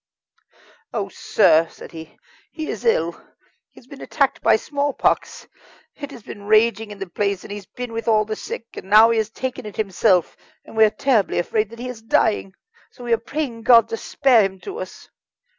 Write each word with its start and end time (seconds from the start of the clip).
"Oh, 0.95 1.09
sir!" 1.09 1.67
said 1.69 1.91
he, 1.91 2.17
"he 2.51 2.71
is 2.71 2.85
ill, 2.85 3.11
he 3.69 3.79
has 3.79 3.85
been 3.85 4.01
attacked 4.01 4.41
by 4.41 4.55
smallpox. 4.55 5.47
It 5.93 6.09
has 6.09 6.23
been 6.23 6.45
raging 6.47 6.89
in 6.89 6.97
the 6.97 7.05
place, 7.05 7.43
and 7.43 7.51
he 7.51 7.57
has 7.57 7.67
been 7.67 7.93
with 7.93 8.07
all 8.07 8.25
the 8.25 8.35
sick, 8.35 8.65
and 8.73 8.89
now 8.89 9.11
he 9.11 9.19
has 9.19 9.29
taken 9.29 9.67
it 9.67 9.75
himself, 9.77 10.35
and 10.65 10.75
we 10.75 10.85
are 10.85 10.89
terribly 10.89 11.37
afraid 11.37 11.69
that 11.69 11.77
he 11.77 11.87
is 11.87 12.01
dying. 12.01 12.55
So 12.89 13.03
we 13.03 13.13
are 13.13 13.19
praying 13.19 13.61
God 13.61 13.89
to 13.89 13.97
spare 13.97 14.41
him 14.41 14.59
to 14.61 14.79
us." 14.79 15.07